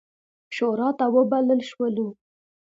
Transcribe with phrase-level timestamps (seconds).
[0.55, 2.07] شوراته وبلل شولو.